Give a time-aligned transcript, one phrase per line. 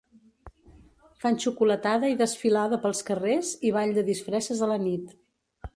[1.25, 5.19] Fan xocolatada i desfilada pels carrers i ball de disfresses a la nit.